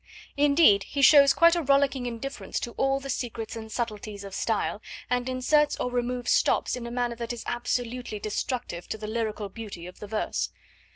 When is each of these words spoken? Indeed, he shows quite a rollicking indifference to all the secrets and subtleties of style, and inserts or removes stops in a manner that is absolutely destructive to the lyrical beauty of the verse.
Indeed, 0.35 0.81
he 0.81 1.03
shows 1.03 1.31
quite 1.31 1.55
a 1.55 1.61
rollicking 1.61 2.07
indifference 2.07 2.59
to 2.61 2.71
all 2.71 2.99
the 2.99 3.07
secrets 3.07 3.55
and 3.55 3.71
subtleties 3.71 4.23
of 4.23 4.33
style, 4.33 4.81
and 5.11 5.29
inserts 5.29 5.75
or 5.79 5.91
removes 5.91 6.31
stops 6.31 6.75
in 6.75 6.87
a 6.87 6.91
manner 6.91 7.15
that 7.17 7.31
is 7.33 7.43
absolutely 7.45 8.17
destructive 8.17 8.89
to 8.89 8.97
the 8.97 9.05
lyrical 9.05 9.47
beauty 9.47 9.85
of 9.85 9.99
the 9.99 10.07
verse. 10.07 10.49